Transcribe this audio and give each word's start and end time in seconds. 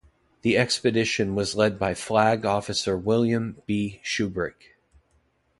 The 0.41 0.57
expedition 0.57 1.35
was 1.35 1.53
led 1.55 1.77
by 1.77 1.93
Flag 1.93 2.43
Officer 2.43 2.97
William 2.97 3.61
B. 3.67 4.01
Shubrick. 4.03 4.71